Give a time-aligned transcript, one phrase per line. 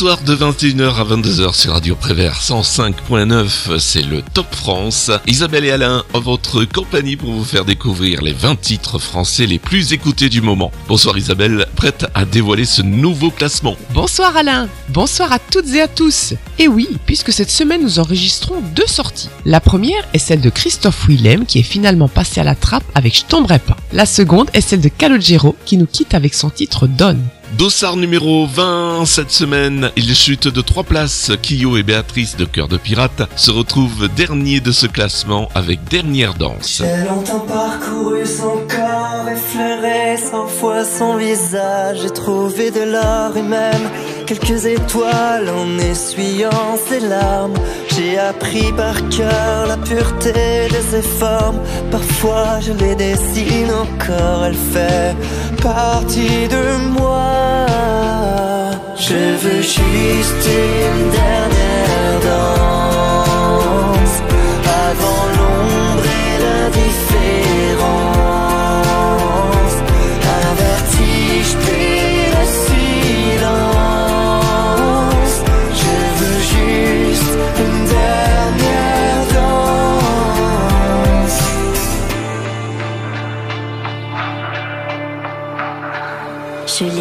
[0.00, 5.10] soir de 21h à 22h sur Radio Prévert 105.9, c'est le Top France.
[5.26, 9.58] Isabelle et Alain en votre compagnie pour vous faire découvrir les 20 titres français les
[9.58, 10.72] plus écoutés du moment.
[10.88, 13.76] Bonsoir Isabelle, prête à dévoiler ce nouveau classement.
[13.92, 16.32] Bonsoir Alain, bonsoir à toutes et à tous.
[16.58, 19.28] Et oui, puisque cette semaine nous enregistrons deux sorties.
[19.44, 23.14] La première est celle de Christophe Willem qui est finalement passé à la trappe avec
[23.14, 23.76] Je tomberai pas.
[23.92, 27.22] La seconde est celle de Calogero qui nous quitte avec son titre Donne.
[27.58, 31.32] Dossard numéro 20 cette semaine, il chute de trois places.
[31.42, 36.34] Kyo et Béatrice de Cœur de Pirate se retrouvent dernier de ce classement avec Dernière
[36.34, 36.82] Danse.
[37.48, 41.98] Parcouru son corps, effleuré cent fois son visage.
[42.02, 43.86] J'ai trouvé de l'or et même
[44.26, 47.54] quelques étoiles en essuyant ses larmes.
[47.94, 51.60] J'ai appris par cœur la pureté de ses formes.
[51.90, 55.14] Parfois je les dessine encore, elle fait
[55.62, 56.64] partie de
[56.98, 57.66] moi.
[58.96, 62.89] Je veux juste une dernière danse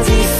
[0.00, 0.39] et l'indifférence.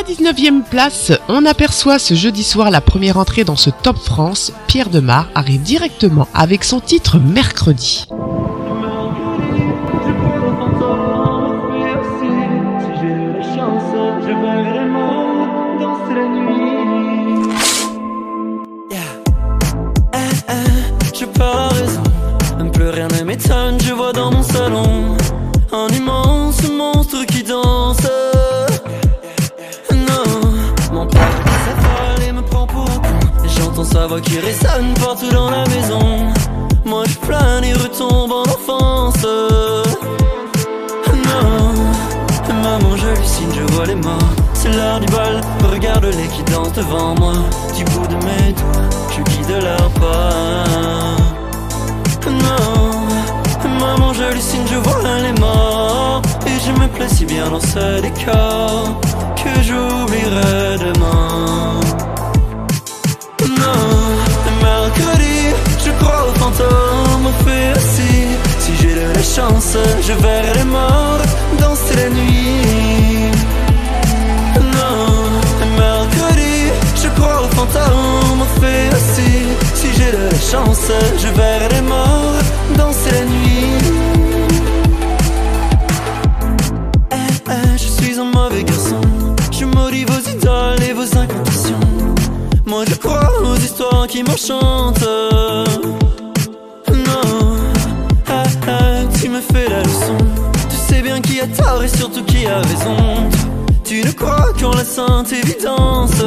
[0.00, 4.52] la 19e place, on aperçoit ce jeudi soir la première entrée dans ce Top France.
[4.66, 8.06] Pierre Demar arrive directement avec son titre Mercredi.
[33.92, 36.32] Sa voix qui résonne partout dans la maison.
[36.84, 39.26] Moi je plane et retombe en enfance.
[41.30, 41.74] Non,
[42.62, 44.34] maman j'hallucine, je vois les morts.
[44.54, 45.40] C'est l'heure du bal,
[45.72, 47.34] regarde-les qui dansent devant moi.
[47.76, 50.64] Du bout de mes doigts, je guide leur pas.
[52.30, 58.00] Non, maman j'hallucine, je vois les morts Et je me plais si bien dans ce
[58.00, 59.00] décor
[59.34, 61.80] Que j'oublierai demain
[66.50, 68.26] fantômes Au fait aussi,
[68.58, 71.22] si j'ai de la chance Je verrai les morts
[71.58, 73.30] danser la nuit.
[74.56, 75.30] Non,
[75.78, 76.70] mercredi,
[77.02, 79.32] je crois Au aussi,
[79.74, 82.42] si j'ai de la chance Je verrai les morts
[82.76, 83.70] danser la nuit.
[87.12, 89.00] Eh, eh, je suis un mauvais garçon.
[89.50, 91.80] Je maudis vos idoles et vos incantations.
[92.66, 95.04] Moi je crois aux histoires qui m'enchantent
[99.40, 100.16] me fais la leçon
[100.68, 102.96] Tu sais bien qui a tort et surtout qui a raison.
[103.84, 106.22] Tu ne crois qu'en la sainte évidence.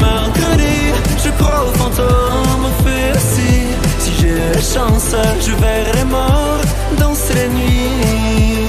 [0.00, 0.76] Mercredi,
[1.24, 3.54] je crois aux fantômes, fait aussi.
[3.98, 6.60] Si j'ai la chance, je verrai les morts
[6.98, 8.68] danser la nuit.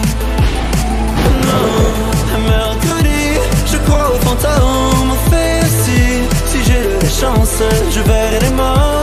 [1.47, 3.23] Non, mercredi,
[3.71, 6.03] je crois aux fantômes, fait aussi.
[6.49, 7.59] Si j'ai la chance,
[7.91, 8.94] je verrai les morts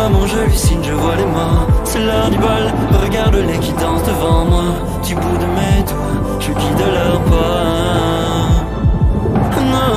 [0.00, 1.66] Maman, signe, je vois les morts.
[1.84, 4.64] C'est l'heure du bal, regarde-les qui dansent devant moi.
[5.06, 8.64] Du bout de mes doigts, je guide leur pas.
[9.74, 9.96] Non,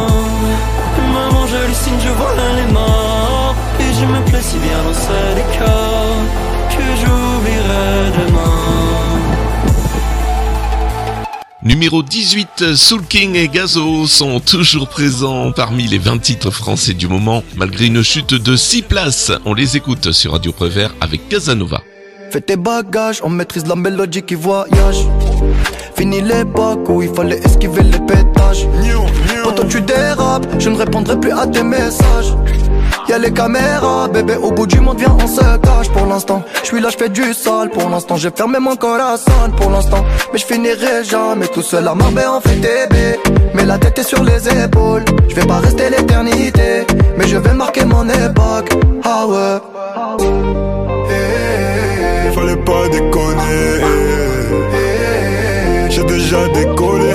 [1.14, 3.56] maman, signe, je vois les morts.
[3.80, 6.18] Et je me plais si bien dans ce décor
[6.74, 9.13] que j'oublierai demain.
[11.66, 17.08] Numéro 18, Soul King et Gazo sont toujours présents parmi les 20 titres français du
[17.08, 19.32] moment, malgré une chute de 6 places.
[19.46, 21.82] On les écoute sur Radio Prévert avec Casanova.
[22.32, 25.08] Fais tes bagages, on maîtrise la mélodie qui voyage.
[25.96, 28.68] Fini l'époque où il fallait esquiver les pétages.
[29.44, 32.34] Quand tu dérapes, je ne répondrai plus à tes messages.
[33.10, 36.42] Y'a les caméras, bébé, au bout du monde, viens, on se cache pour l'instant.
[36.62, 38.16] Je suis là, je fais du sale pour l'instant.
[38.16, 40.06] J'ai fermé mon corazon pour l'instant.
[40.32, 43.20] Mais je finirai jamais tout seul à Marbella en fait bébé.
[43.56, 45.04] Mais la tête est sur les épaules.
[45.28, 46.86] Je vais pas rester l'éternité,
[47.18, 48.70] mais je vais marquer mon époque.
[49.04, 49.60] Ah ouais.
[51.10, 53.84] Eh, Fallait pas déconner.
[55.90, 57.14] J'ai déjà décollé.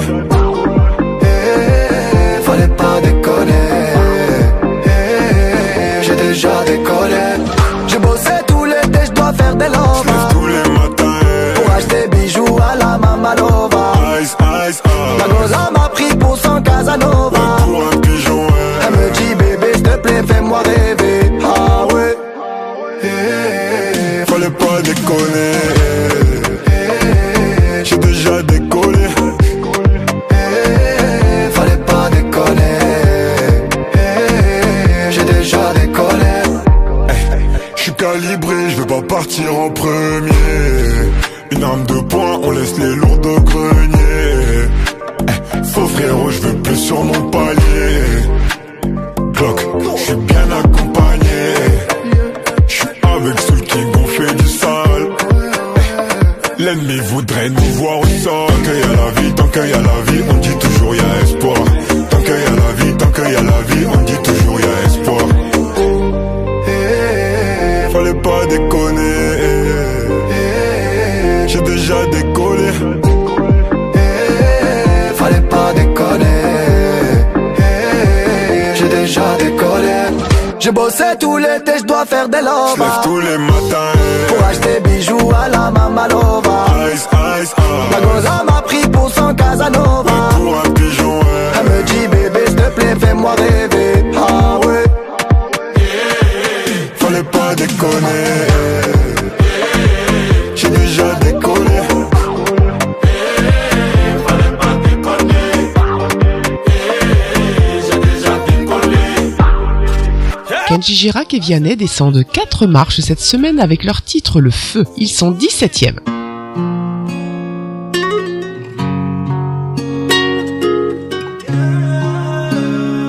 [110.78, 114.85] Kenji Girac et Vianney descendent 4 marches cette semaine avec leur titre Le Feu.
[114.97, 115.97] Ils sont 17e.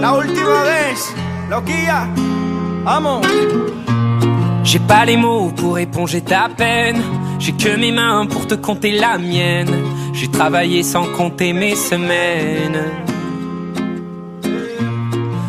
[0.02, 0.96] La última vez,
[1.52, 2.08] loquilla,
[2.86, 3.22] vamos.
[4.64, 7.00] J'ai pas les mots pour éponger ta peine.
[7.38, 9.70] J'ai que mes mains pour te compter la mienne.
[10.14, 13.09] J'ai travaillé sans compter mes semaines.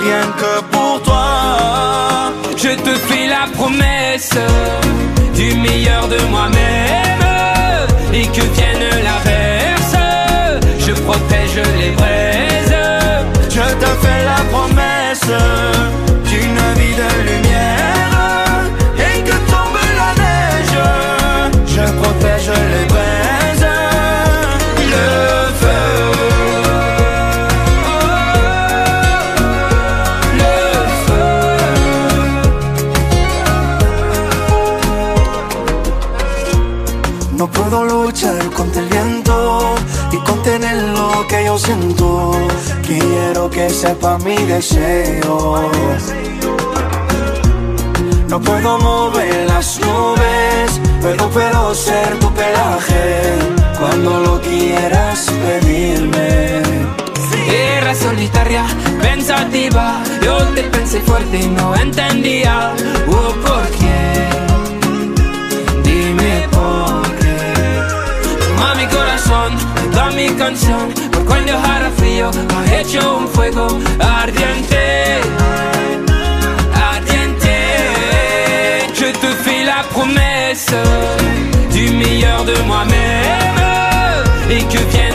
[0.00, 2.32] rien que pour toi.
[2.56, 4.36] Je te fais la promesse
[5.34, 7.24] du meilleur de moi-même
[8.12, 9.96] et que vienne l'averse,
[10.84, 12.76] je protège les braises.
[13.50, 15.30] Je te fais la promesse
[16.30, 18.12] d'une vie de lumière
[19.06, 20.78] et que tombe la neige.
[21.74, 22.37] Je protège
[42.82, 45.70] Quiero que sepa mi deseo.
[48.28, 53.34] No puedo mover las nubes, pero puedo ser tu pelaje
[53.78, 56.62] cuando lo quieras pedirme.
[57.50, 58.64] Era solitaria,
[59.02, 62.72] pensativa, yo te pensé fuerte y no entendía
[63.08, 63.87] oh, por qué.
[70.28, 73.66] Mi canción, por cuando hará frío, ha hecho un fuego
[73.98, 75.20] ardiente.
[76.92, 77.54] Ardiente.
[78.94, 80.74] Je te fais la promesse
[81.72, 85.07] du meilleur de moi-même et que vienne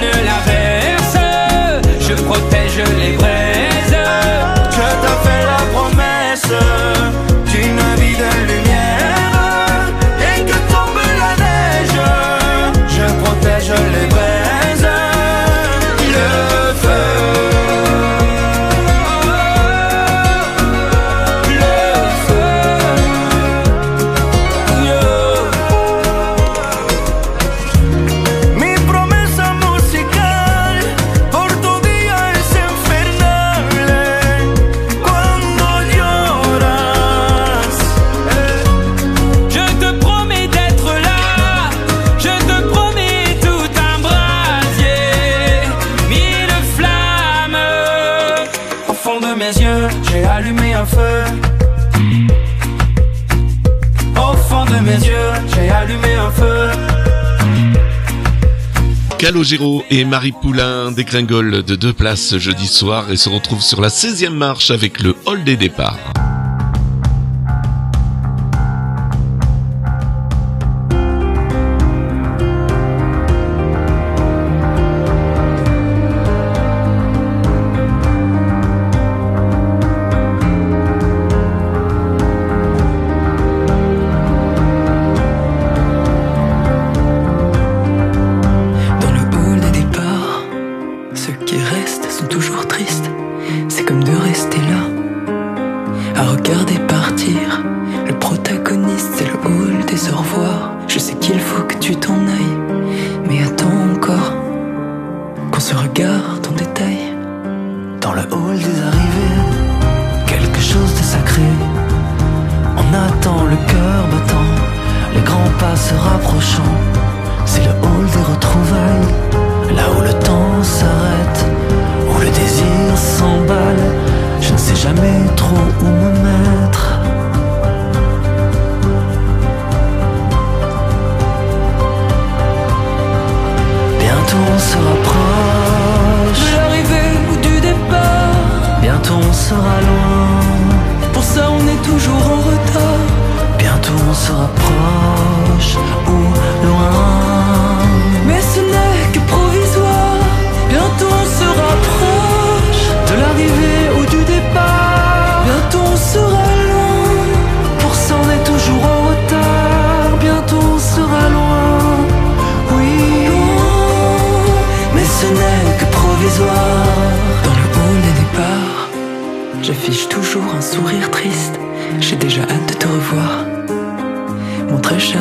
[59.34, 63.88] Calogero et Marie Poulain dégringolent de deux places jeudi soir et se retrouvent sur la
[63.88, 66.13] 16e marche avec le hall des départs.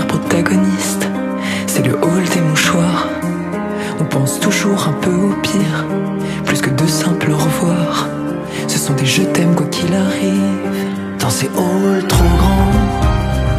[0.08, 1.06] Protagoniste,
[1.66, 3.08] c'est le hall des mouchoirs.
[4.00, 5.84] On pense toujours un peu au pire,
[6.44, 8.08] plus que de simples au revoir.
[8.68, 11.18] Ce sont des je t'aime quoi qu'il arrive.
[11.18, 12.72] Dans ces halls trop grands,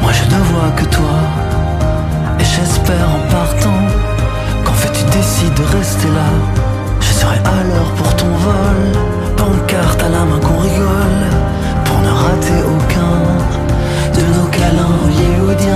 [0.01, 1.19] moi je ne vois que toi.
[2.39, 3.81] Et j'espère en partant
[4.65, 6.29] qu'en fait tu décides de rester là.
[6.99, 8.81] Je serai à l'heure pour ton vol,
[9.37, 11.23] pancarte à la main qu'on rigole,
[11.85, 13.32] pour ne rater aucun
[14.61, 15.73] hollywoodiens.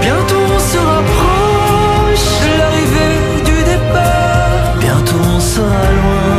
[0.00, 6.32] Bientôt on se rapproche De l'arrivée du départ, Bientôt on sera loin.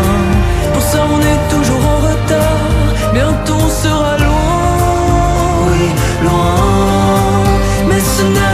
[0.74, 3.14] pour ça on est toujours en retard.
[3.14, 4.52] Bientôt on sera loin.
[6.24, 6.56] Loin.
[7.88, 8.51] Mais ce n'est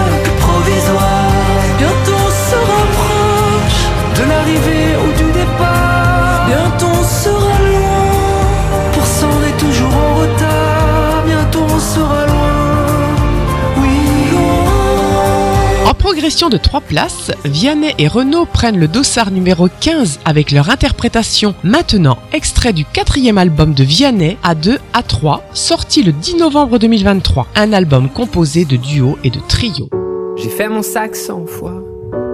[16.08, 21.54] progression de 3 places, Vianney et Renault prennent le dossard numéro 15 avec leur interprétation
[21.66, 27.48] Maintenant, extrait du quatrième album de Vianney, A2, A3, sorti le 10 novembre 2023.
[27.58, 29.90] Un album composé de duos et de trios.
[30.38, 31.84] J'ai fait mon sac cent fois,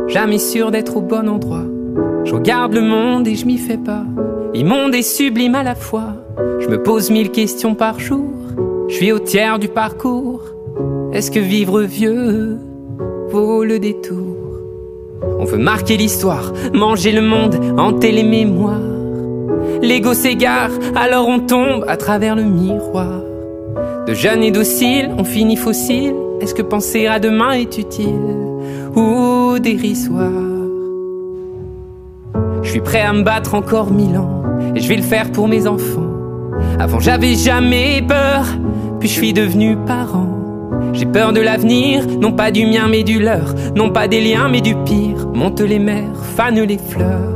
[0.07, 1.65] jamais sûr d'être au bon endroit.
[2.25, 4.03] Je regarde le monde et je m'y fais pas.
[4.53, 6.13] Immonde et sublime à la fois.
[6.59, 8.29] Je me pose mille questions par jour.
[8.87, 10.43] Je suis au tiers du parcours.
[11.11, 12.59] Est-ce que vivre vieux
[13.33, 14.59] le détour
[15.39, 18.79] On veut marquer l'histoire, manger le monde, hanter les mémoires.
[19.81, 23.21] L'ego s'égare, alors on tombe à travers le miroir.
[24.05, 26.13] De jeunes et dociles, on finit fossile.
[26.41, 28.37] Est-ce que penser à demain est utile
[28.95, 30.29] ou dérisoire?
[32.61, 34.43] Je suis prêt à me battre encore mille ans
[34.75, 36.11] et je vais le faire pour mes enfants.
[36.79, 38.45] Avant j'avais jamais peur,
[38.99, 40.42] puis je suis devenu parent.
[40.93, 44.47] J'ai peur de l'avenir, non pas du mien mais du leur, non pas des liens
[44.49, 45.27] mais du pire.
[45.33, 47.31] Monte les mers, fanent les fleurs.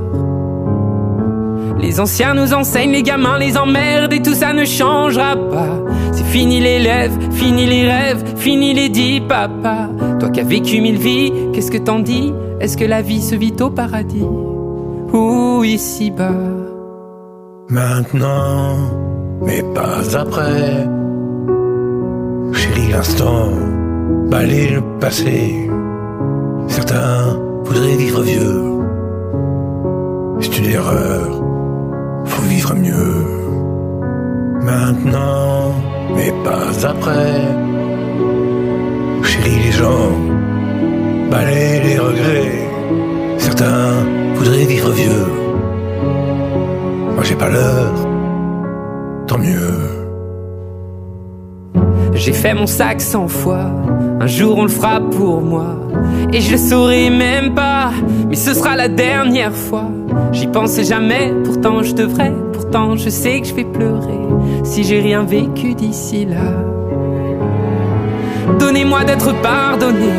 [1.79, 5.83] Les anciens nous enseignent, les gamins les emmerdent et tout ça ne changera pas.
[6.11, 9.89] C'est fini les lèvres, fini les rêves, fini les dix papa.
[10.19, 12.33] Toi qui as vécu mille vies, qu'est-ce que t'en dis?
[12.59, 14.25] Est-ce que la vie se vit au paradis?
[15.13, 16.31] Ou ici-bas?
[17.69, 18.75] Maintenant,
[19.45, 20.87] mais pas après.
[22.97, 23.51] L'instant,
[24.27, 25.69] balayer le passé.
[26.67, 28.63] Certains voudraient vivre vieux.
[30.39, 31.43] C'est une erreur,
[32.25, 33.23] faut vivre mieux.
[34.63, 35.75] Maintenant,
[36.15, 37.35] mais pas après.
[39.21, 40.11] Chérie, les gens,
[41.29, 42.67] balayer les regrets.
[43.37, 43.91] Certains
[44.33, 45.27] voudraient vivre vieux.
[47.13, 47.93] Moi j'ai pas l'heure,
[49.27, 49.96] tant mieux.
[52.17, 53.71] J'ai fait mon sac cent fois,
[54.19, 55.77] un jour on le fera pour moi.
[56.33, 57.91] Et je le saurai même pas,
[58.27, 59.85] mais ce sera la dernière fois.
[60.33, 64.19] J'y pense jamais, pourtant je devrais, pourtant je sais que je vais pleurer
[64.63, 66.51] si j'ai rien vécu d'ici là.
[68.59, 70.11] Donnez-moi d'être pardonné,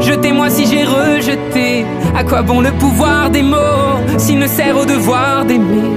[0.00, 1.84] jetez-moi si j'ai rejeté.
[2.16, 5.90] À quoi bon le pouvoir des mots s'il ne sert au devoir d'aimer?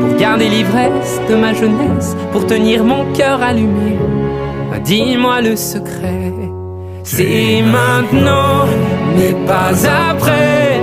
[0.00, 3.96] Pour garder l'ivresse de ma jeunesse, pour tenir mon cœur allumé.
[4.84, 6.30] Dis-moi le secret,
[7.04, 8.66] c'est maintenant,
[9.16, 9.72] mais pas
[10.10, 10.78] après.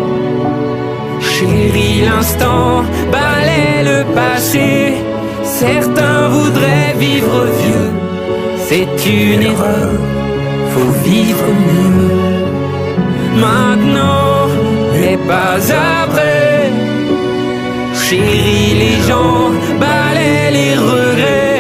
[1.20, 4.96] Chérie, l'instant balaie le passé.
[5.44, 7.92] Certains voudraient vivre vieux,
[8.68, 9.92] c'est une erreur,
[10.72, 12.22] faut vivre mieux.
[13.40, 14.48] Maintenant,
[14.94, 15.60] mais pas
[16.04, 16.72] après.
[17.94, 21.51] Chérie, les gens balaient les regrets.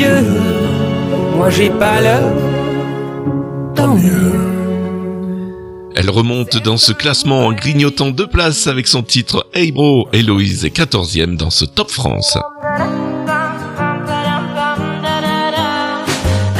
[0.00, 0.24] Vieux.
[1.36, 2.32] Moi, j'ai pas l'heure,
[3.74, 4.32] tant mieux.
[5.94, 10.08] Elle remonte dans ce classement en grignotant deux places avec son titre Hey Bro.
[10.14, 12.38] Héloïse est 14e dans ce Top France.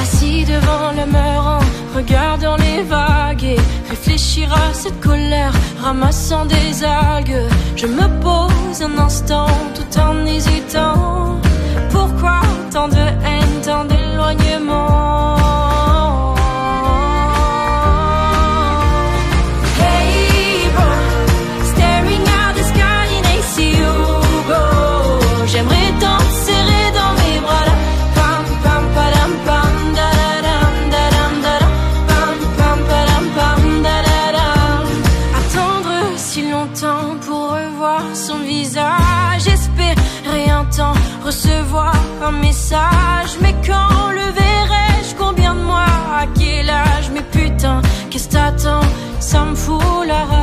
[0.02, 1.60] Assis devant le meurant,
[1.96, 3.56] regardant les vagues et
[3.88, 7.48] réfléchir à cette colère, ramassant des algues.
[7.74, 11.40] Je me pose un instant tout en hésitant.
[12.00, 12.40] Pourquoi
[12.72, 15.29] tant de haine, tant d'éloignement?
[49.30, 50.39] T'attends Ça me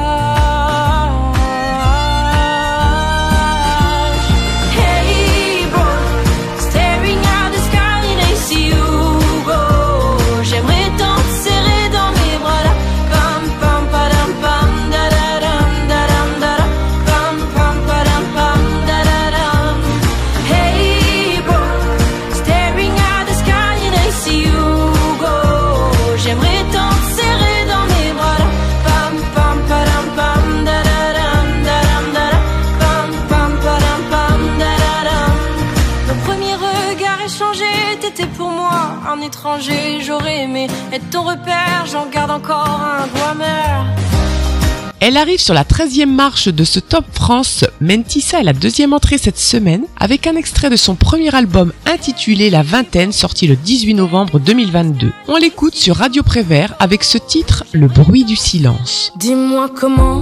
[45.08, 47.64] Elle arrive sur la 13e marche de ce Top France.
[47.80, 52.50] Mentissa est la deuxième entrée cette semaine avec un extrait de son premier album intitulé
[52.50, 55.14] La Vingtaine sorti le 18 novembre 2022.
[55.30, 59.14] On l'écoute sur Radio Prévert avec ce titre Le bruit du silence.
[59.16, 60.22] Dis-moi comment,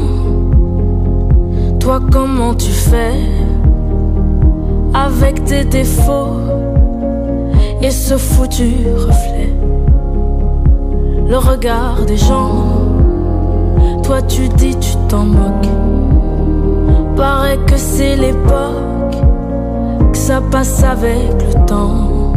[1.79, 3.19] toi comment tu fais
[4.93, 6.41] avec tes défauts
[7.81, 9.51] et ce foutu reflet.
[11.27, 12.74] le regard des gens.
[14.03, 15.67] Toi tu dis tu t'en moques.
[17.15, 19.15] Paraît que c'est l'époque,
[20.11, 22.33] que ça passe avec le temps.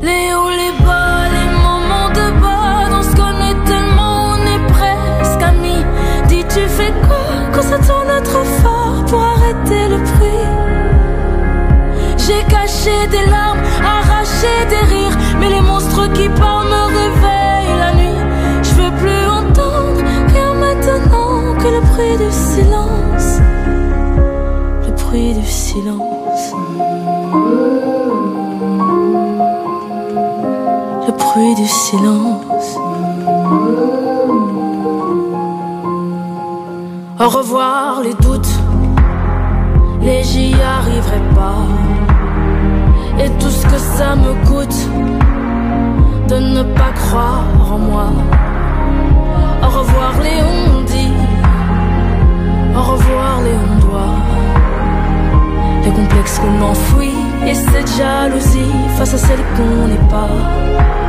[0.00, 5.42] Les hauts, les bas, les moments de bas, on se connaît tellement, on est presque
[5.42, 5.84] amis.
[6.28, 10.46] Dis tu fais quoi quand ça tourne trop fort pour arrêter le bruit?
[12.16, 16.85] J'ai caché des larmes, arraché des rires, mais les monstres qui parlent
[21.96, 23.40] bruit du silence.
[24.86, 26.54] Le bruit du silence.
[31.06, 32.78] Le bruit du silence.
[37.18, 38.54] Au revoir les doutes,
[40.02, 41.64] les j'y arriverai pas.
[43.24, 44.80] Et tout ce que ça me coûte
[46.28, 48.08] de ne pas croire en moi.
[49.62, 50.55] Au revoir les
[52.76, 54.16] au revoir les on doit.
[55.84, 61.05] Les complexes qu'on enfouit et cette jalousie face à celle qu'on n'est pas.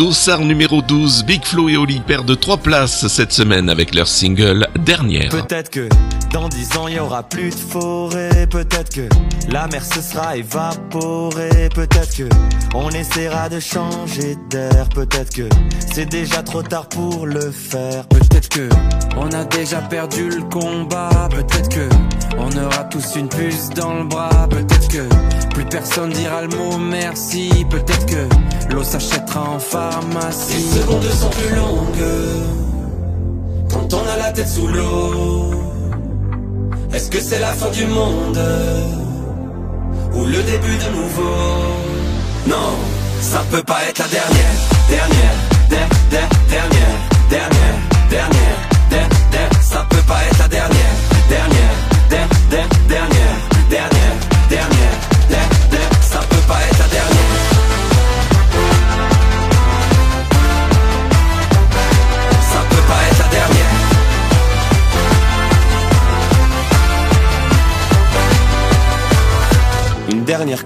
[0.00, 4.66] Dossard numéro 12, Big Flo et Oli perdent 3 places cette semaine avec leur single
[4.78, 5.28] Dernière.
[5.28, 5.90] Peut-être que
[6.32, 8.29] dans dix ans il y aura plus de forêt.
[8.50, 9.08] Peut-être que
[9.48, 11.68] la mer se sera évaporée.
[11.72, 12.28] Peut-être que
[12.74, 14.88] on essaiera de changer d'air.
[14.88, 15.48] Peut-être que
[15.94, 18.06] c'est déjà trop tard pour le faire.
[18.08, 18.68] Peut-être que
[19.16, 21.28] on a déjà perdu le combat.
[21.30, 21.88] Peut-être que
[22.38, 24.48] on aura tous une puce dans le bras.
[24.48, 25.08] Peut-être que
[25.54, 27.50] plus personne dira le mot merci.
[27.70, 30.56] Peut-être que l'eau s'achètera en pharmacie.
[30.56, 32.60] Les secondes sont plus longues
[33.70, 35.59] quand on a la tête sous l'eau.
[36.92, 38.40] Est-ce que c'est la fin du monde
[40.12, 41.34] ou le début de nouveau?
[42.48, 42.70] Non,
[43.20, 44.54] ça peut pas être la dernière,
[44.88, 45.36] dernière,
[45.68, 46.98] der, der, dernière,
[47.30, 47.76] dernière,
[48.10, 48.58] dernière,
[48.90, 50.94] der, der, ça peut pas être la dernière,
[51.28, 51.89] dernière,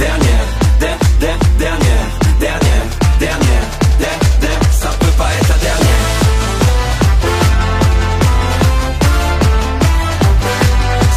[0.00, 0.46] dernière,
[0.80, 2.08] der, der, dernière,
[2.40, 2.84] dernière,
[3.18, 3.66] dernière,
[3.98, 6.04] der, der, ça peut pas être la dernière.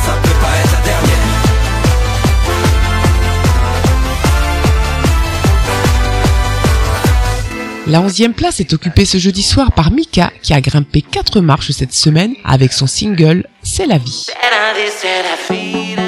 [0.06, 1.28] Ça peut pas être la dernière.
[7.88, 11.72] La onzième place est occupée ce jeudi soir par Mika qui a grimpé 4 marches
[11.72, 14.26] cette semaine avec son single C'est la vie.
[14.26, 16.03] C'est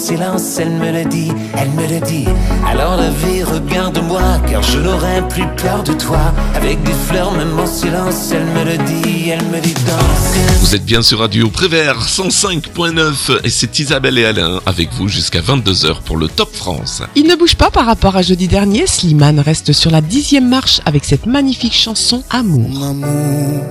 [0.00, 2.24] silence, elle me le dit, elle me le dit.
[2.66, 6.32] Alors la vie, regarde-moi, car je n'aurai plus peur de toi.
[6.54, 10.60] Avec des fleurs, même en silence, elle me le dit, elle me dit danse.
[10.60, 15.40] Vous êtes bien sur Radio Prévert 105.9 et c'est Isabelle et Alain avec vous jusqu'à
[15.40, 17.02] 22h pour le Top France.
[17.14, 20.80] Il ne bouge pas par rapport à jeudi dernier, Slimane reste sur la dixième marche
[20.86, 22.70] avec cette magnifique chanson Amour.
[22.70, 23.64] Mon amour,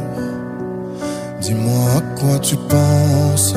[1.42, 3.56] dis-moi à quoi tu penses.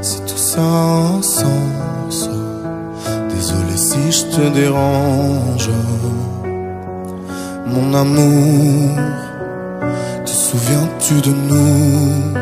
[0.00, 2.16] C'est ça un sens.
[3.34, 5.70] Désolé si je te dérange.
[7.72, 8.96] Mon amour,
[10.24, 12.32] te souviens-tu de nous?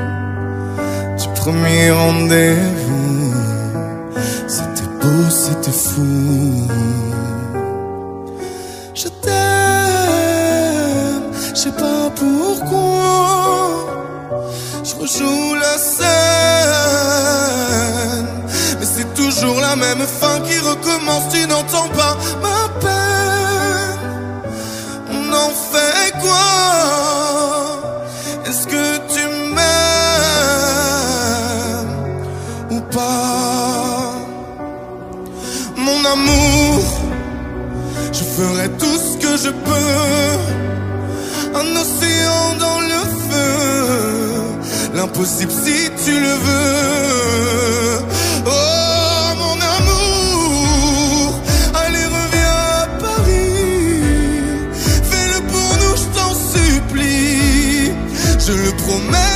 [1.20, 3.34] Du premier rendez-vous.
[4.54, 6.12] C'était beau, c'était fou.
[8.94, 10.46] Je t'aime,
[11.54, 12.86] je sais pas pourquoi.
[14.88, 16.07] Je rejoue la scène,
[18.79, 21.25] mais c'est toujours la même fin qui recommence.
[21.33, 23.99] Tu n'entends pas ma peine.
[25.11, 26.53] On en fait quoi?
[28.46, 29.22] Est-ce que tu
[29.55, 29.66] m'aimes
[32.70, 34.12] ou pas?
[35.77, 36.85] Mon amour.
[38.12, 39.99] Je ferai tout ce que je peux.
[41.57, 42.86] Un océan dans.
[44.96, 47.98] L'impossible si tu le veux.
[48.46, 51.35] Oh mon amour.
[51.74, 54.00] Allez, reviens à Paris.
[55.11, 57.92] Fais-le pour nous, je t'en supplie.
[58.46, 59.36] Je le promets,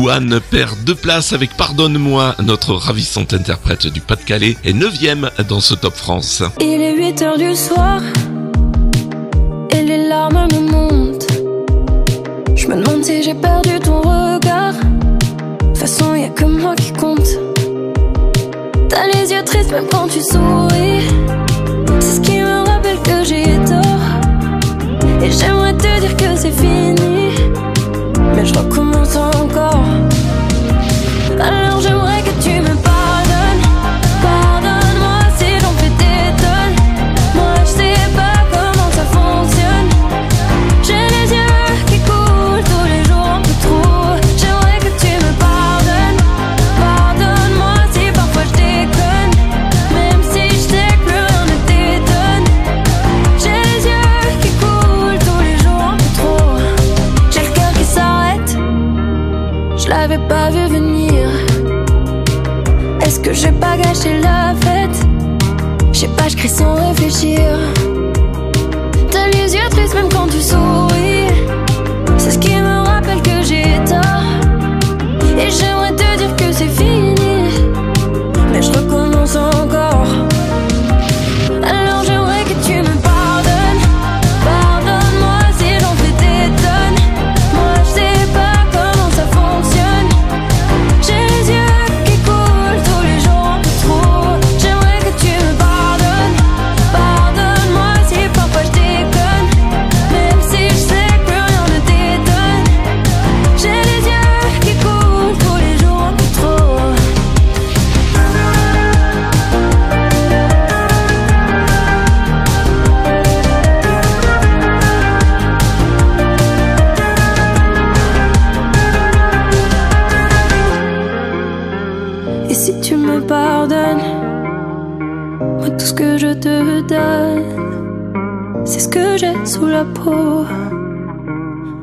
[0.00, 5.74] Louane perd deux places avec Pardonne-moi, notre ravissante interprète du Pas-de-Calais est neuvième dans ce
[5.74, 6.42] Top France.
[6.58, 8.00] Il est 8 heures du soir
[9.68, 11.26] et les larmes me montent.
[12.56, 14.72] Je me demande si j'ai perdu ton regard.
[14.72, 17.28] De toute façon, y a que moi qui compte.
[18.88, 21.04] T'as les yeux tristes même quand tu souris.
[22.00, 25.22] C'est ce qui me rappelle que j'ai tort.
[25.22, 27.34] Et j'aimerais te dire que c'est fini.
[28.34, 29.39] Mais je recommence en
[66.40, 67.79] écrit sans réfléchir.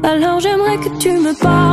[0.04, 1.67] Alors j'aimerais que tu me parles.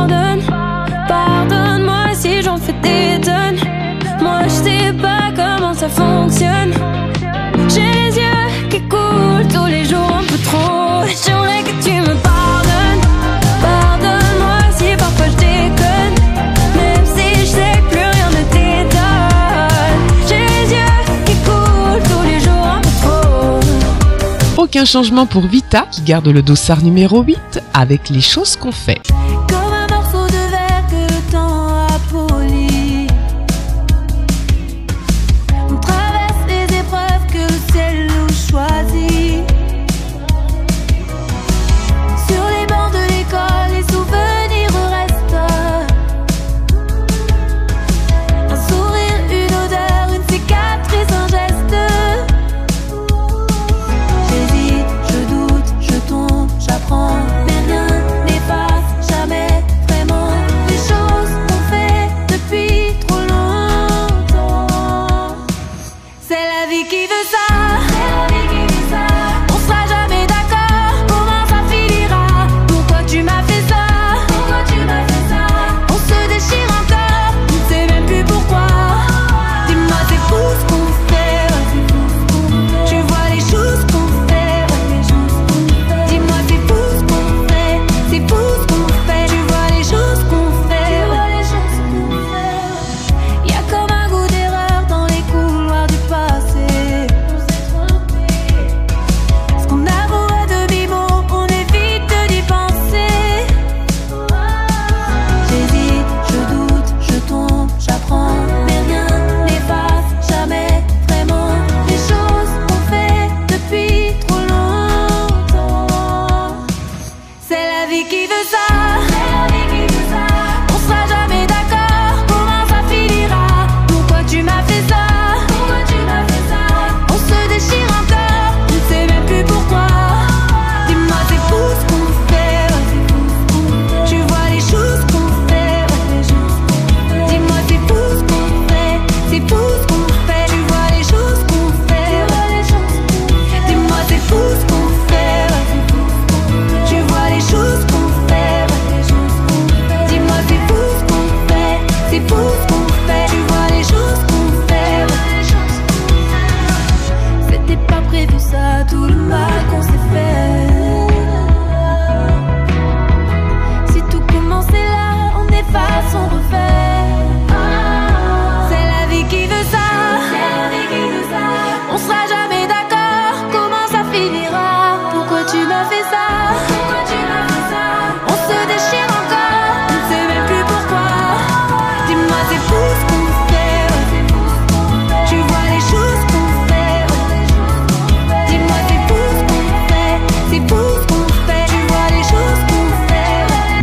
[24.85, 29.01] un changement pour Vita qui garde le dossard numéro 8 avec les choses qu'on fait.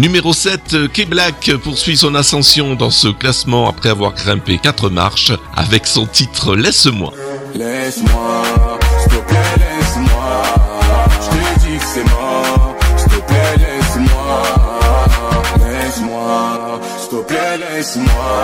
[0.03, 5.86] Numéro 7, K-Black poursuit son ascension dans ce classement après avoir grimpé 4 marches avec
[5.86, 7.12] son titre Laisse-moi.
[7.55, 8.42] Laisse-moi,
[8.98, 10.42] s'il te plaît, laisse-moi.
[11.20, 12.76] Je te dis que c'est mort.
[12.96, 14.42] S'il te plaît, laisse-moi.
[15.70, 18.42] Laisse-moi, s'il te plaît, laisse-moi.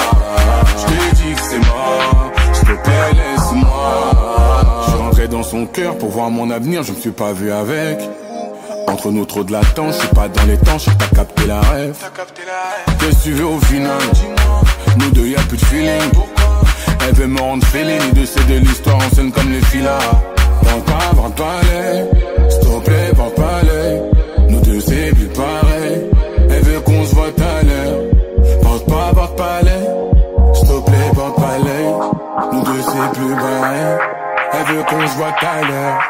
[0.77, 2.33] Je te dis que c'est mort.
[2.53, 4.85] S'il te plaît, laisse-moi.
[4.85, 7.51] Je suis rentré dans son cœur pour voir mon avenir, je me suis pas vu
[7.51, 7.99] avec.
[8.89, 11.61] Entre nous trop de latence, je suis pas dans les temps, je pas capté la
[11.61, 11.95] rêve.
[12.99, 13.99] Qu'est-ce que tu veux au final
[14.99, 16.11] Nous deux y'a plus de feeling.
[17.07, 19.99] Elle veut me rendre feeling, de c'est de l'histoire en scène comme les filas.
[20.63, 24.53] Vends pas, vends pas les, s'il te plaît, pas les.
[24.53, 26.03] Nous deux c'est plus pareil.
[26.51, 28.01] Elle veut qu'on se voit à l'heure.
[28.63, 32.57] Porte pas, porte pas les, s'il te plaît, porte pas les.
[32.57, 34.08] Nous deux c'est plus pareil.
[34.69, 36.01] Veut qu'on se voit à l'heure.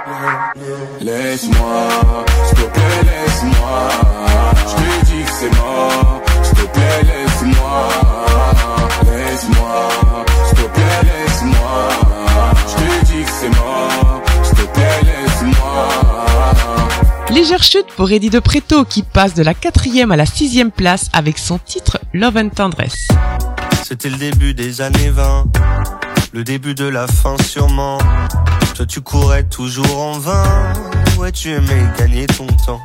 [1.01, 1.89] Laisse-moi,
[2.47, 3.89] s'il te plaît, laisse-moi.
[4.67, 6.23] Je te dis que c'est mort.
[6.43, 7.89] S'il te plaît, laisse-moi.
[9.05, 9.89] Laisse-moi,
[10.47, 11.89] s'il te plaît, laisse-moi.
[12.67, 14.23] Je te dis que c'est mort.
[14.43, 15.89] S'il te plaît, laisse-moi.
[17.31, 21.11] Légère chute pour Eddie de Preto qui passe de la quatrième à la sixième place
[21.13, 23.07] avec son titre Love and Tendresse.
[23.85, 25.47] C'était le début des années 20,
[26.33, 27.99] le début de la fin sûrement.
[28.75, 30.73] Toi tu courais toujours en vain,
[31.19, 32.81] ouais tu aimais gagner ton temps.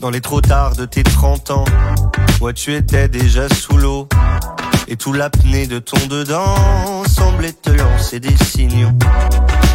[0.00, 1.64] Dans les trop tard de tes 30 ans,
[2.40, 4.08] ouais tu étais déjà sous l'eau.
[4.88, 8.90] Et tout l'apnée de ton dedans semblait te lancer des signaux.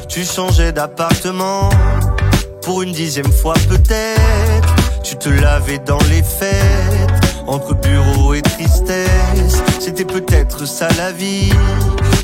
[0.09, 1.69] Tu changeais d'appartement,
[2.61, 4.75] pour une dixième fois peut-être.
[5.03, 9.09] Tu te lavais dans les fêtes, entre bureau et tristesse.
[9.85, 11.51] C'était peut-être ça la vie,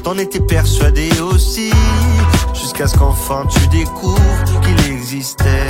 [0.04, 1.70] t'en étais persuadé aussi.
[2.56, 5.70] Jusqu'à ce qu'enfin tu découvres qu'il existait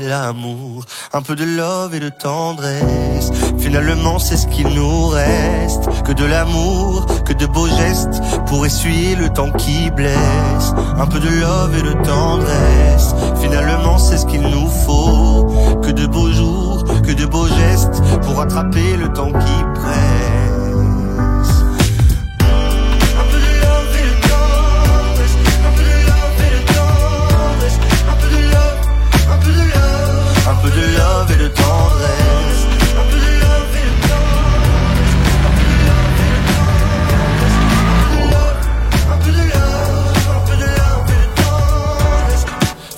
[0.00, 0.86] l'amour.
[1.12, 3.30] Un peu de love et de tendresse.
[3.58, 5.84] Finalement, c'est ce qu'il nous reste.
[6.04, 10.72] Que de l'amour, que de beaux gestes pour essuyer le temps qui blesse.
[10.96, 13.14] Un peu de love et de tendresse.
[13.42, 15.80] Finalement, c'est ce qu'il nous faut.
[15.82, 20.15] Que de beaux jours, que de beaux gestes pour attraper le temps qui presse.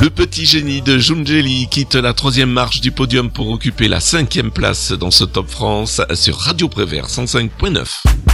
[0.00, 4.50] Le petit génie de Jungeli quitte la troisième marche du podium pour occuper la cinquième
[4.50, 8.29] place dans ce Top France sur Radio Prévert 105.9.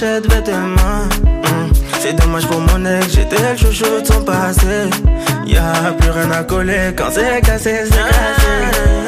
[0.00, 1.72] Hmm.
[1.98, 4.88] C'est dommage pour mon ex, j'étais le chouchou de son passé.
[5.44, 9.07] Y'a plus rien à coller quand c'est cassé, c'est Petit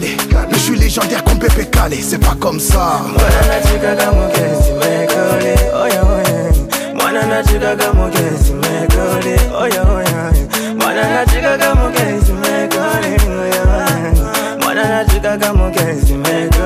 [0.00, 0.16] Mais
[0.52, 3.02] je suis légendaire comme Pépé Calé, c'est pas comme ça.
[4.02, 4.30] Como
[15.70, 16.58] que si me oh.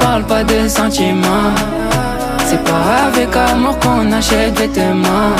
[0.00, 1.54] Parle pas de sentiments.
[2.46, 5.34] C'est pas avec amour qu'on achète vêtements.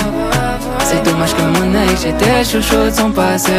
[0.95, 3.51] C'est dommage que mon ex, j'étais chouchou de son passé.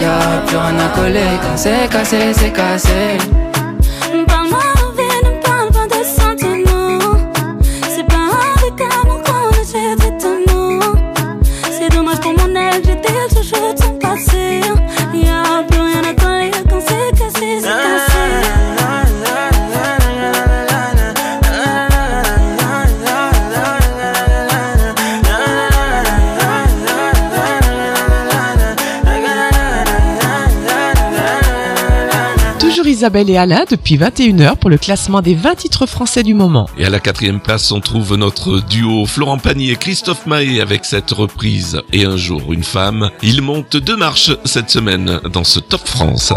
[0.00, 3.18] Y'a plus rien à coller quand c'est cassé, c'est cassé.
[33.04, 36.70] Isabelle et Alain depuis 21h pour le classement des 20 titres français du moment.
[36.78, 40.86] Et à la quatrième place, on trouve notre duo Florent Pagny et Christophe Maé avec
[40.86, 43.10] cette reprise Et un jour, une femme.
[43.22, 46.32] Ils montent deux marches cette semaine dans ce Top France.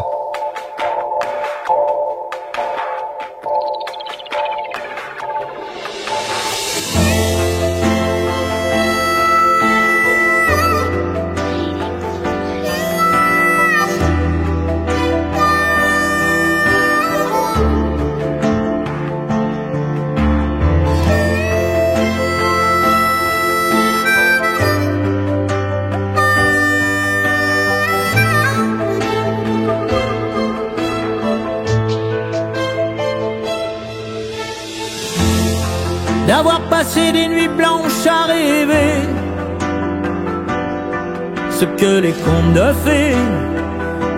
[41.60, 43.16] Ce que les contes de fées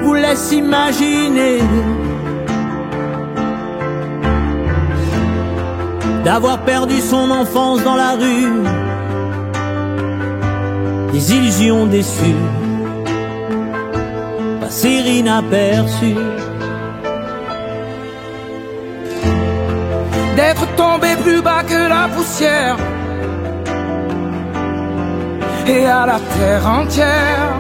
[0.04, 1.60] vous laissent imaginer.
[6.26, 8.52] D'avoir perdu son enfance dans la rue,
[11.14, 12.44] des illusions déçues,
[14.60, 16.26] passer inaperçues.
[20.36, 22.78] d'être tombé plus bas que la poussière
[25.70, 27.54] et à la terre entière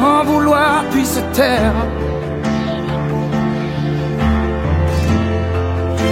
[0.00, 1.78] en vouloir puis se taire.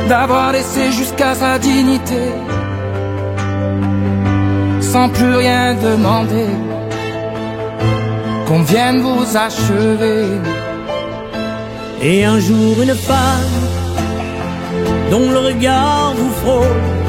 [0.08, 2.24] D'avoir laissé jusqu'à sa dignité
[4.92, 6.50] sans plus rien demander.
[8.46, 10.24] Qu'on vienne vous achever.
[12.02, 13.58] Et un jour une femme
[15.10, 16.99] dont le regard vous frôle,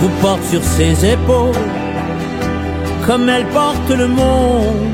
[0.00, 1.66] vous porte sur ses épaules,
[3.06, 4.88] comme elle porte le monde,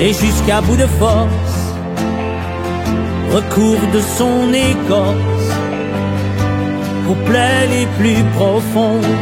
[0.00, 1.58] et jusqu'à bout de force,
[3.32, 5.48] recourt de son écorce
[7.08, 9.16] aux plaies les plus profondes.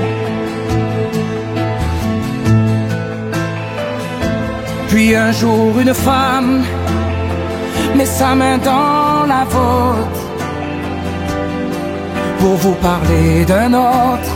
[4.89, 6.63] Puis un jour une femme
[7.97, 10.26] met sa main dans la vôtre
[12.47, 14.33] pour vous parler d'un autre,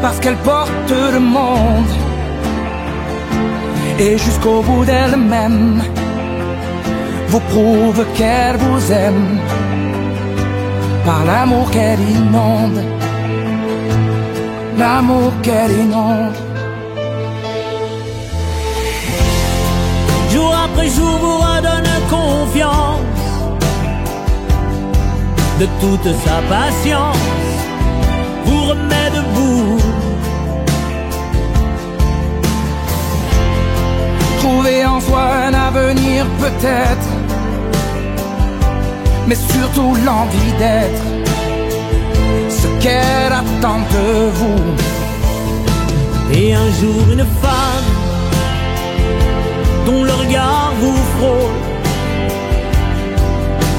[0.00, 1.94] parce qu'elle porte le monde.
[3.98, 5.82] Et jusqu'au bout d'elle-même
[7.28, 9.26] vous prouve qu'elle vous aime.
[11.04, 12.82] Par l'amour qu'elle inonde,
[14.78, 16.38] l'amour qu'elle inonde.
[20.32, 22.93] Jour après jour vous redonne confiance
[25.60, 27.16] de toute sa patience,
[28.44, 29.78] vous remet debout.
[34.40, 37.08] Trouver en soi un avenir peut-être,
[39.26, 41.04] mais surtout l'envie d'être
[42.48, 44.64] ce qu'elle attend de vous.
[46.32, 47.90] Et un jour une femme
[49.86, 51.63] dont le regard vous frôle,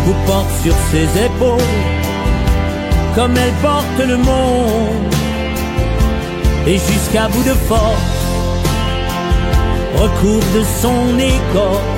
[0.06, 1.74] vous porte sur ses épaules,
[3.16, 5.14] comme elle porte le monde,
[6.68, 8.22] et jusqu'à bout de force,
[9.98, 11.96] recouvre de son écorce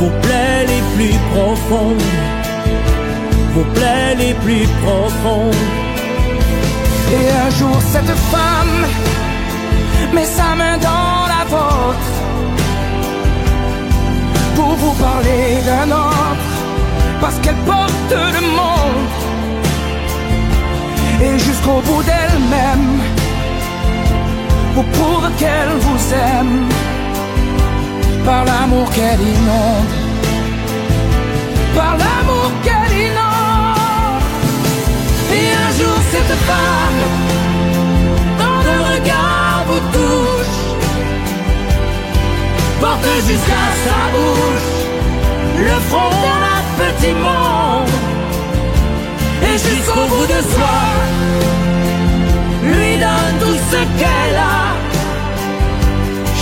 [0.00, 2.02] vos plaies les plus profondes,
[3.54, 5.54] vos plaies les plus profondes.
[7.16, 8.86] Et un jour cette femme
[10.12, 12.13] met sa main dans la vôtre
[14.76, 16.50] pour vous parler d'un autre,
[17.20, 19.10] parce qu'elle porte le monde.
[21.22, 23.00] Et jusqu'au bout d'elle-même,
[24.74, 26.68] vous prouve qu'elle vous aime
[28.24, 29.94] par l'amour qu'elle inonde,
[31.76, 34.22] par l'amour qu'elle inonde.
[35.38, 37.02] Et un jour cette femme,
[38.38, 40.33] dans le regard vous touche,
[42.84, 44.70] porte jusqu'à sa bouche
[45.68, 47.94] le front d'un petit monde.
[49.48, 50.76] Et jusqu'au bout de soi,
[52.70, 54.60] lui donne tout ce qu'elle a.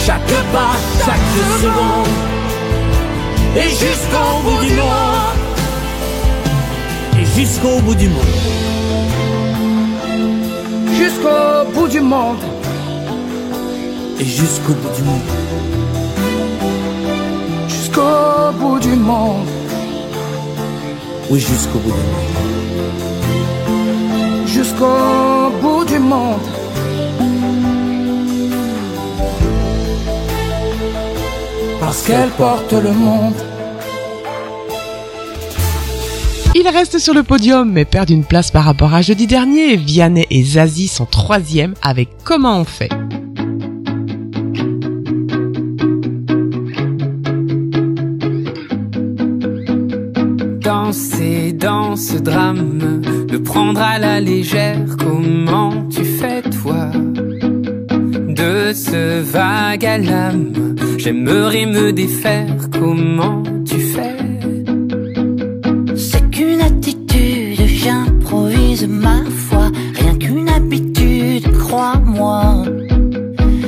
[0.04, 0.74] Chaque pas,
[1.04, 1.30] chaque
[1.62, 2.12] seconde,
[3.62, 5.38] et jusqu'au bout du monde,
[7.20, 8.36] et jusqu'au bout du monde,
[10.98, 12.44] jusqu'au bout du monde,
[14.20, 15.30] et jusqu'au bout du monde,
[17.92, 19.46] jusqu'au bout du monde,
[21.28, 22.38] oui, jusqu'au bout du monde,
[24.46, 26.40] jusqu'au bout du monde.
[31.80, 33.34] parce qu'elle porte le monde.
[36.54, 39.76] Il reste sur le podium mais perd une place par rapport à jeudi dernier.
[39.76, 43.01] Vianney et Zazie sont troisième avec Comment on fait?
[50.92, 56.90] Danser dans ce drame, le prendre à la légère, comment tu fais toi?
[58.28, 60.52] De ce vague à l'âme
[60.98, 64.18] J'aimerais me défaire, comment tu fais?
[65.96, 72.64] C'est qu'une attitude, j'improvise ma foi, rien qu'une habitude, crois-moi.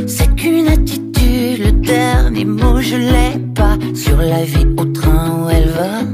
[0.07, 5.49] C'est qu'une attitude, le dernier mot je l'ai pas sur la vie au train où
[5.49, 6.14] elle va.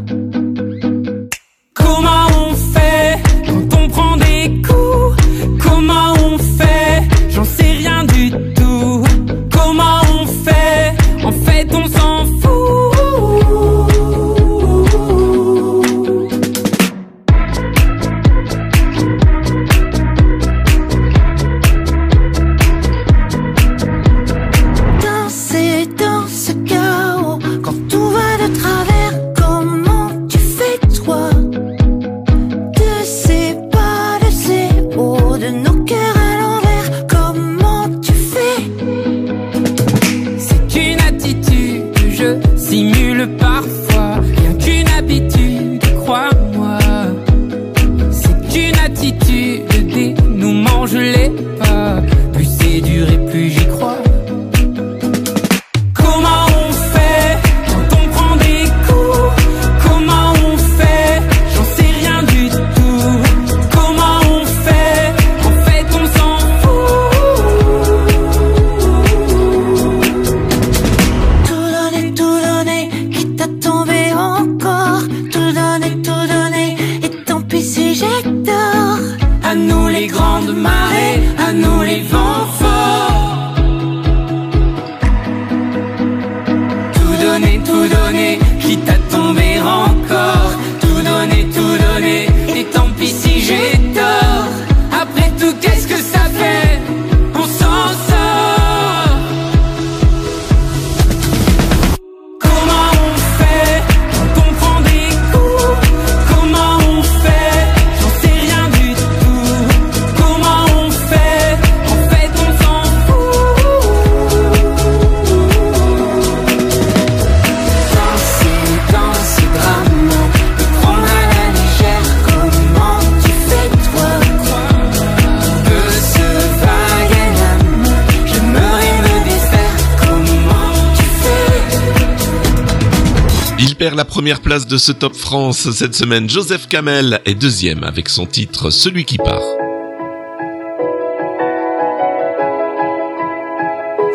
[133.94, 136.28] La première place de ce Top France cette semaine.
[136.28, 139.42] Joseph Kamel est deuxième avec son titre Celui qui part.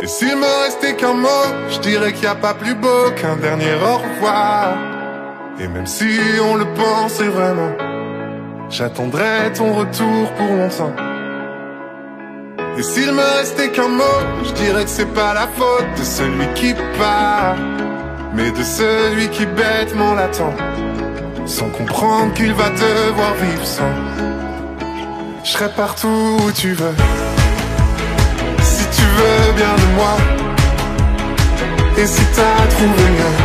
[0.02, 1.28] Et s'il me restait qu'un mot,
[1.70, 4.78] je dirais qu'il n'y a pas plus beau qu'un dernier au revoir.
[5.60, 6.06] Et même si
[6.44, 7.72] on le pensait vraiment,
[8.70, 10.96] j'attendrai ton retour pour longtemps.
[12.78, 14.04] Et s'il me restait qu'un mot,
[14.44, 17.56] je dirais que c'est pas la faute de celui qui part,
[18.36, 20.54] mais de celui qui bêtement l'attend,
[21.46, 23.94] sans comprendre qu'il va devoir vivre sans.
[25.44, 26.96] Je serai partout où tu veux,
[28.62, 30.16] si tu veux bien de moi,
[31.98, 33.38] et si t'as trouvé mieux,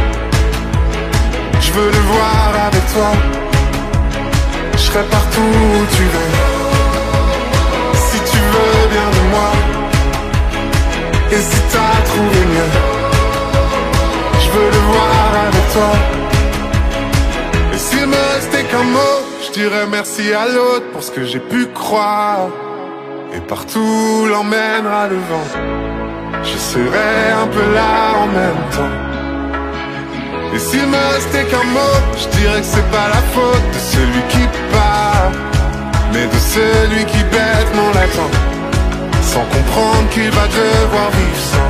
[1.60, 3.12] je veux le voir avec toi.
[4.72, 6.32] Je serai partout où tu veux,
[8.06, 9.50] si tu veux bien de moi,
[11.30, 12.89] et si t'as trouvé mieux,
[14.52, 15.92] je veux le voir avec toi.
[17.72, 21.38] Et s'il me restait qu'un mot, je dirais merci à l'autre pour ce que j'ai
[21.38, 22.48] pu croire.
[23.34, 25.48] Et partout l'emmènera le vent.
[26.42, 28.96] Je serai un peu là en même temps.
[30.54, 34.22] Et s'il me restait qu'un mot, je dirais que c'est pas la faute de celui
[34.28, 35.30] qui part,
[36.12, 38.30] mais de celui qui bêtement l'attend,
[39.22, 41.69] sans comprendre qu'il va devoir vivre sans.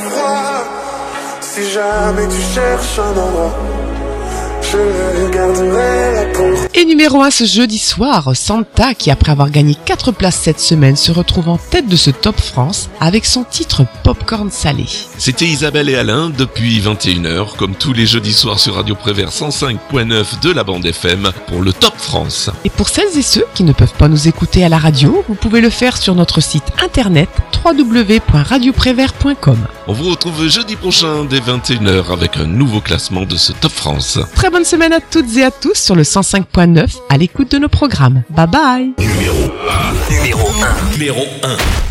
[1.53, 3.53] si jamais tu cherches un endroit,
[4.61, 6.77] je garderai la porte.
[6.77, 10.95] Et numéro 1 ce jeudi soir, Santa qui après avoir gagné 4 places cette semaine
[10.95, 14.85] se retrouve en tête de ce Top France avec son titre Popcorn Salé.
[15.17, 20.39] C'était Isabelle et Alain depuis 21h, comme tous les jeudis soirs sur Radio Prévert 105.9
[20.41, 22.49] de la bande FM pour le Top France.
[22.63, 25.35] Et pour celles et ceux qui ne peuvent pas nous écouter à la radio, vous
[25.35, 27.27] pouvez le faire sur notre site internet
[27.65, 29.57] www.radioprévert.com.
[29.87, 34.19] On vous retrouve jeudi prochain dès 21h avec un nouveau classement de ce Top France.
[34.35, 37.67] Très bonne semaine à toutes et à tous sur le 105.9 à l'écoute de nos
[37.67, 38.23] programmes.
[38.29, 39.80] Bye bye Numéro 1.
[40.09, 40.91] Numéro 1.
[40.91, 41.90] Numéro 1.